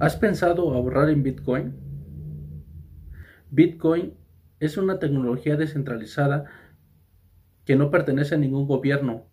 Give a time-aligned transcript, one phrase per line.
[0.00, 1.74] ¿Has pensado ahorrar en Bitcoin?
[3.50, 4.14] Bitcoin
[4.60, 6.44] es una tecnología descentralizada
[7.64, 9.26] que no pertenece a ningún gobierno,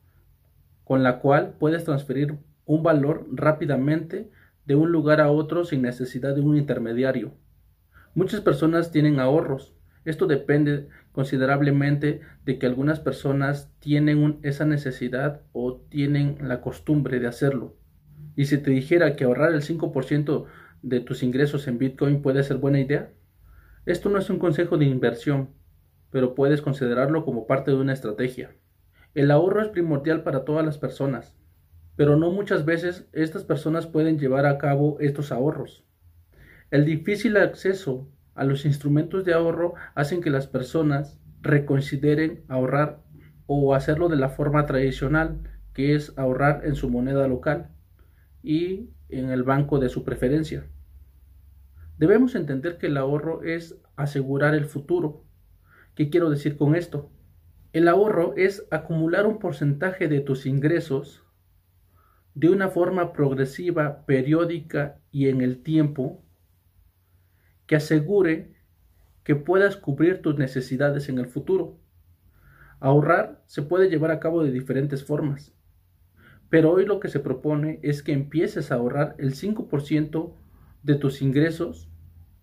[0.84, 4.32] con la cual puedes transferir un valor rápidamente
[4.66, 7.36] de un lugar a otro sin necesidad de un intermediario.
[8.16, 9.76] Muchas personas tienen ahorros.
[10.04, 17.28] Esto depende considerablemente de que algunas personas tienen esa necesidad o tienen la costumbre de
[17.28, 17.76] hacerlo.
[18.36, 20.46] Y si te dijera que ahorrar el 5%
[20.82, 23.12] de tus ingresos en Bitcoin puede ser buena idea,
[23.86, 25.50] esto no es un consejo de inversión,
[26.12, 28.56] pero puedes considerarlo como parte de una estrategia.
[29.14, 31.36] El ahorro es primordial para todas las personas,
[31.96, 35.86] pero no muchas veces estas personas pueden llevar a cabo estos ahorros.
[36.72, 43.02] El difícil acceso a los instrumentos de ahorro hacen que las personas reconsideren ahorrar
[43.46, 45.40] o hacerlo de la forma tradicional,
[45.74, 47.75] que es ahorrar en su moneda local
[48.46, 50.68] y en el banco de su preferencia.
[51.98, 55.24] Debemos entender que el ahorro es asegurar el futuro.
[55.96, 57.10] ¿Qué quiero decir con esto?
[57.74, 61.24] El ahorro es acumular un porcentaje de tus ingresos
[62.36, 66.22] de una forma progresiva, periódica y en el tiempo
[67.66, 68.54] que asegure
[69.24, 71.80] que puedas cubrir tus necesidades en el futuro.
[72.80, 75.56] Ahorrar se puede llevar a cabo de diferentes formas,
[76.56, 80.32] pero hoy lo que se propone es que empieces a ahorrar el 5%
[80.84, 81.90] de tus ingresos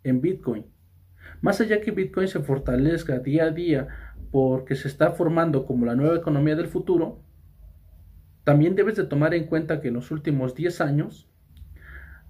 [0.05, 0.67] en Bitcoin.
[1.41, 3.89] Más allá que Bitcoin se fortalezca día a día
[4.31, 7.23] porque se está formando como la nueva economía del futuro,
[8.45, 11.31] también debes de tomar en cuenta que en los últimos 10 años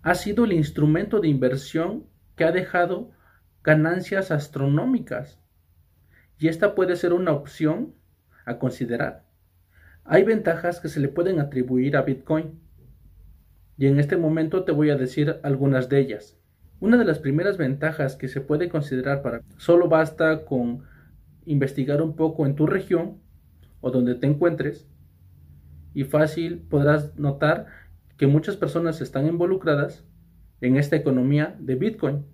[0.03, 3.11] ha sido el instrumento de inversión que ha dejado
[3.65, 5.41] ganancias astronómicas.
[6.39, 7.97] Y esta puede ser una opción
[8.45, 9.32] a considerar.
[10.05, 12.61] Hay ventajas que se le pueden atribuir a Bitcoin.
[13.79, 16.39] Y en este momento te voy a decir algunas de ellas.
[16.81, 20.83] Una de las primeras ventajas que se puede considerar para solo basta con
[21.47, 23.19] investigar un poco en tu región
[23.81, 24.89] o donde te encuentres
[25.95, 27.67] y fácil podrás notar
[28.17, 30.05] que muchas personas están involucradas
[30.61, 32.25] en esta economía de Bitcoin.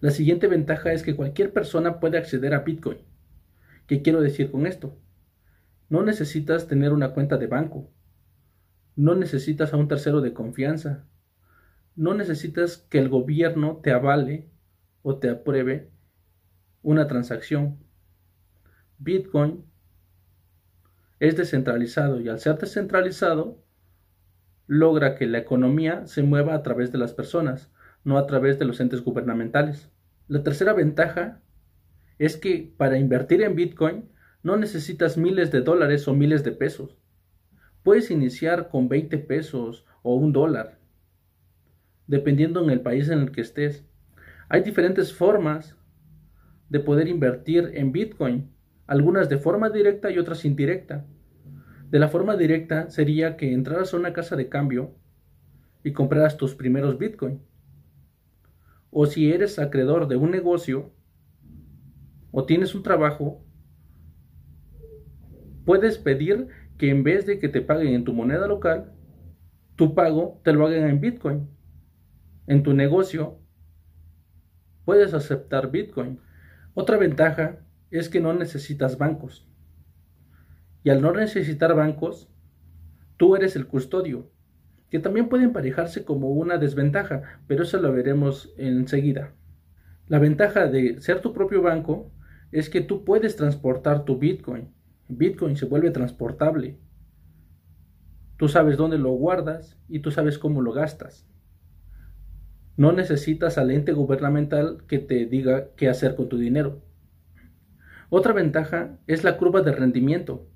[0.00, 2.98] La siguiente ventaja es que cualquier persona puede acceder a Bitcoin.
[3.86, 4.98] ¿Qué quiero decir con esto?
[5.88, 7.90] No necesitas tener una cuenta de banco.
[8.96, 11.06] No necesitas a un tercero de confianza.
[11.94, 14.50] No necesitas que el gobierno te avale
[15.02, 15.90] o te apruebe
[16.82, 17.78] una transacción.
[18.98, 19.64] Bitcoin
[21.20, 23.62] es descentralizado y al ser descentralizado
[24.66, 27.70] logra que la economía se mueva a través de las personas,
[28.04, 29.90] no a través de los entes gubernamentales.
[30.28, 31.40] La tercera ventaja
[32.18, 34.08] es que para invertir en Bitcoin
[34.46, 36.96] no necesitas miles de dólares o miles de pesos.
[37.82, 40.78] Puedes iniciar con 20 pesos o un dólar,
[42.06, 43.84] dependiendo en el país en el que estés.
[44.48, 45.74] Hay diferentes formas
[46.68, 48.48] de poder invertir en Bitcoin,
[48.86, 51.04] algunas de forma directa y otras indirecta.
[51.90, 54.94] De la forma directa sería que entraras a una casa de cambio
[55.82, 57.42] y compraras tus primeros Bitcoin.
[58.92, 60.92] O si eres acreedor de un negocio
[62.30, 63.42] o tienes un trabajo,
[65.66, 68.92] puedes pedir que en vez de que te paguen en tu moneda local,
[69.74, 71.50] tu pago te lo hagan en Bitcoin.
[72.46, 73.40] En tu negocio
[74.86, 76.20] puedes aceptar Bitcoin.
[76.72, 77.58] Otra ventaja
[77.90, 79.46] es que no necesitas bancos.
[80.84, 82.30] Y al no necesitar bancos,
[83.16, 84.30] tú eres el custodio,
[84.88, 89.34] que también puede emparejarse como una desventaja, pero eso lo veremos enseguida.
[90.06, 92.12] La ventaja de ser tu propio banco
[92.52, 94.75] es que tú puedes transportar tu Bitcoin.
[95.08, 96.78] Bitcoin se vuelve transportable.
[98.36, 101.26] Tú sabes dónde lo guardas y tú sabes cómo lo gastas.
[102.76, 106.82] No necesitas al ente gubernamental que te diga qué hacer con tu dinero.
[108.10, 110.46] Otra ventaja es la curva de rendimiento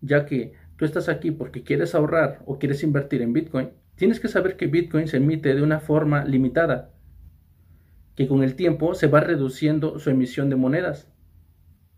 [0.00, 4.28] ya que tú estás aquí porque quieres ahorrar o quieres invertir en Bitcoin, tienes que
[4.28, 6.92] saber que Bitcoin se emite de una forma limitada,
[8.14, 11.10] que con el tiempo se va reduciendo su emisión de monedas.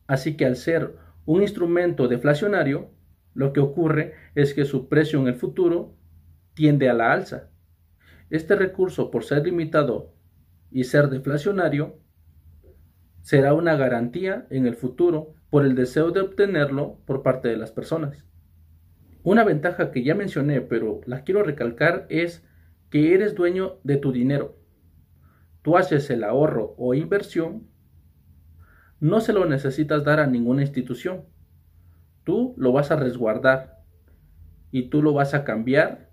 [0.06, 0.96] Así que al ser
[1.28, 2.90] un instrumento deflacionario,
[3.34, 5.94] lo que ocurre es que su precio en el futuro
[6.54, 7.50] tiende a la alza.
[8.30, 10.14] Este recurso, por ser limitado
[10.70, 11.98] y ser deflacionario,
[13.20, 17.72] será una garantía en el futuro por el deseo de obtenerlo por parte de las
[17.72, 18.24] personas.
[19.22, 22.42] Una ventaja que ya mencioné, pero la quiero recalcar, es
[22.88, 24.56] que eres dueño de tu dinero.
[25.60, 27.68] Tú haces el ahorro o inversión,
[29.00, 31.24] no se lo necesitas dar a ninguna institución.
[32.24, 33.82] Tú lo vas a resguardar
[34.70, 36.10] y tú lo vas a cambiar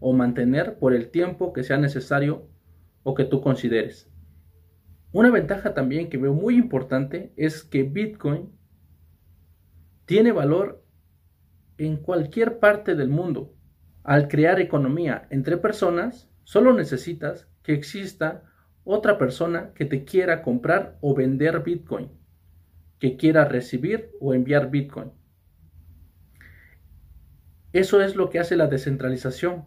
[0.00, 2.48] o mantener por el tiempo que sea necesario
[3.02, 4.10] o que tú consideres.
[5.12, 8.52] Una ventaja también que veo muy importante es que Bitcoin
[10.04, 10.84] tiene valor
[11.78, 13.54] en cualquier parte del mundo.
[14.02, 18.44] Al crear economía entre personas, solo necesitas que exista
[18.90, 22.08] otra persona que te quiera comprar o vender Bitcoin,
[22.98, 25.12] que quiera recibir o enviar Bitcoin.
[27.74, 29.66] Eso es lo que hace la descentralización.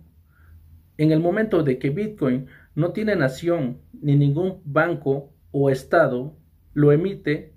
[0.97, 6.35] En el momento de que Bitcoin no tiene nación ni ningún banco o estado
[6.73, 7.53] lo emite,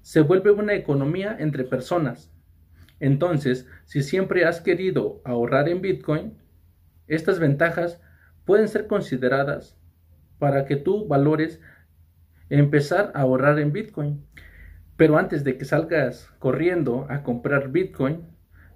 [0.00, 2.32] se vuelve una economía entre personas.
[3.00, 6.38] Entonces, si siempre has querido ahorrar en Bitcoin,
[7.06, 8.00] estas ventajas
[8.46, 9.78] pueden ser consideradas
[10.38, 11.60] para que tú valores
[12.50, 14.24] empezar a ahorrar en Bitcoin.
[14.96, 18.26] Pero antes de que salgas corriendo a comprar Bitcoin,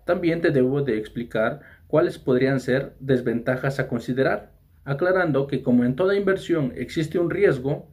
[0.05, 4.59] también te debo de explicar cuáles podrían ser desventajas a considerar
[4.89, 7.91] aclarando que como en toda inversión existe un riesgo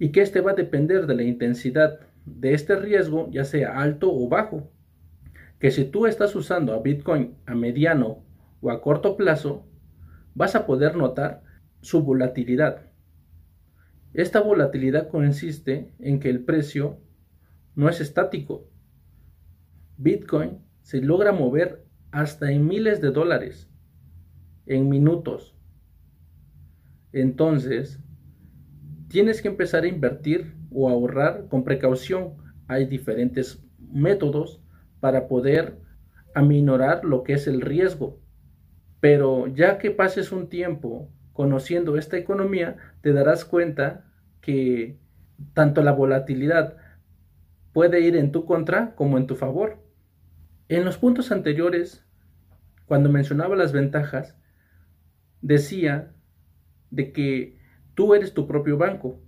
[0.00, 4.12] y que este va a depender de la intensidad de este riesgo, ya sea alto
[4.12, 4.68] o bajo,
[5.60, 8.24] que si tú estás usando a Bitcoin a mediano
[8.60, 9.64] o a corto plazo,
[10.34, 11.44] vas a poder notar
[11.82, 12.90] su volatilidad.
[14.14, 17.00] Esta volatilidad consiste en que el precio
[17.74, 18.70] no es estático.
[19.98, 23.70] Bitcoin se logra mover hasta en miles de dólares
[24.66, 25.54] en minutos
[27.14, 28.00] entonces,
[29.06, 32.34] tienes que empezar a invertir o ahorrar con precaución.
[32.66, 34.60] Hay diferentes métodos
[34.98, 35.78] para poder
[36.34, 38.20] aminorar lo que es el riesgo.
[38.98, 44.06] Pero ya que pases un tiempo conociendo esta economía, te darás cuenta
[44.40, 44.98] que
[45.52, 46.78] tanto la volatilidad
[47.74, 49.84] puede ir en tu contra como en tu favor.
[50.68, 52.06] En los puntos anteriores,
[52.86, 54.36] cuando mencionaba las ventajas,
[55.42, 56.14] decía
[56.90, 57.58] de que
[57.94, 59.20] tú eres tu propio banco.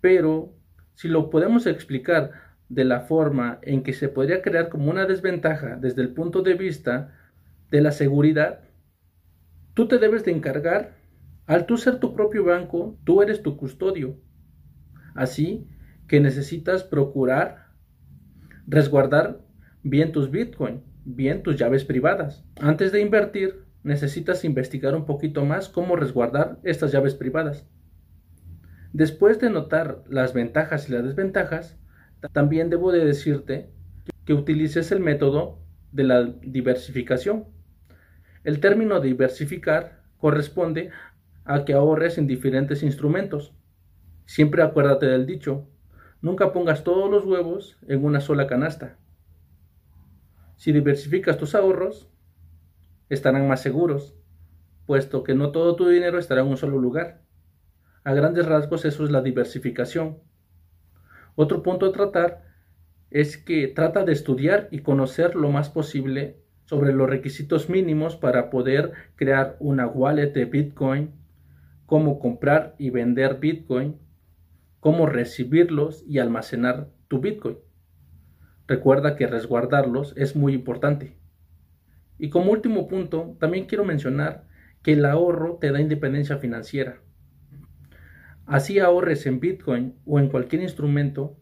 [0.00, 0.52] Pero
[0.94, 2.32] si lo podemos explicar
[2.68, 6.54] de la forma en que se podría crear como una desventaja desde el punto de
[6.54, 7.14] vista
[7.70, 8.60] de la seguridad,
[9.74, 10.96] tú te debes de encargar,
[11.46, 14.16] al tú ser tu propio banco, tú eres tu custodio.
[15.14, 15.66] Así
[16.08, 17.66] que necesitas procurar
[18.66, 19.40] resguardar
[19.82, 22.44] bien tus Bitcoin, bien tus llaves privadas.
[22.60, 27.66] Antes de invertir, necesitas investigar un poquito más cómo resguardar estas llaves privadas.
[28.92, 31.78] Después de notar las ventajas y las desventajas,
[32.32, 33.70] también debo de decirte
[34.24, 35.60] que utilices el método
[35.92, 37.44] de la diversificación.
[38.42, 40.90] El término diversificar corresponde
[41.46, 43.54] a que ahorres en diferentes instrumentos.
[44.24, 45.68] Siempre acuérdate del dicho,
[46.20, 48.98] nunca pongas todos los huevos en una sola canasta.
[50.56, 52.10] Si diversificas tus ahorros,
[53.08, 54.16] estarán más seguros,
[54.86, 57.22] puesto que no todo tu dinero estará en un solo lugar.
[58.04, 60.18] A grandes rasgos eso es la diversificación.
[61.34, 62.44] Otro punto a tratar
[63.10, 68.50] es que trata de estudiar y conocer lo más posible sobre los requisitos mínimos para
[68.50, 71.12] poder crear una wallet de Bitcoin,
[71.86, 73.96] cómo comprar y vender Bitcoin,
[74.80, 77.58] cómo recibirlos y almacenar tu Bitcoin.
[78.66, 81.16] Recuerda que resguardarlos es muy importante.
[82.18, 84.46] Y como último punto, también quiero mencionar
[84.82, 87.00] que el ahorro te da independencia financiera.
[88.46, 91.36] Así ahorres en Bitcoin o en cualquier instrumento,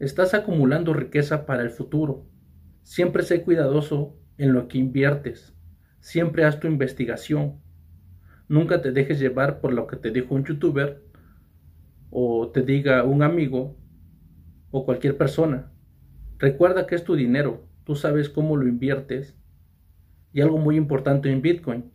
[0.00, 2.26] estás acumulando riqueza para el futuro.
[2.82, 5.54] Siempre sé cuidadoso en lo que inviertes.
[6.00, 7.60] Siempre haz tu investigación.
[8.48, 11.02] Nunca te dejes llevar por lo que te dijo un youtuber
[12.10, 13.76] o te diga un amigo
[14.70, 15.70] o cualquier persona.
[16.38, 17.68] Recuerda que es tu dinero.
[17.84, 19.36] Tú sabes cómo lo inviertes
[20.32, 21.90] y algo muy importante en Bitcoin.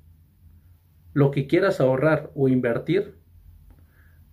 [1.13, 3.15] Lo que quieras ahorrar o invertir,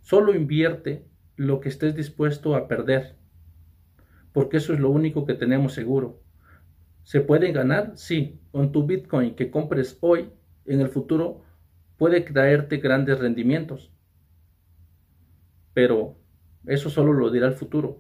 [0.01, 3.17] solo invierte lo que estés dispuesto a perder.
[4.33, 6.23] Porque eso es lo único que tenemos seguro.
[7.03, 7.93] ¿Se puede ganar?
[7.97, 8.41] Sí.
[8.53, 10.31] Con tu Bitcoin que compres hoy,
[10.67, 11.43] en el futuro
[12.01, 13.93] puede traerte grandes rendimientos.
[15.75, 16.17] Pero
[16.65, 17.99] eso solo lo dirá el futuro.